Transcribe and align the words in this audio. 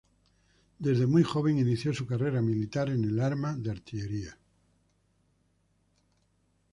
Desde 0.79 1.05
muy 1.05 1.21
joven 1.21 1.59
inició 1.59 1.93
su 1.93 2.07
carrera 2.07 2.41
militar 2.41 2.89
en 2.89 3.03
el 3.05 3.19
arma 3.19 3.53
de 3.55 3.69
artillería. 3.69 4.35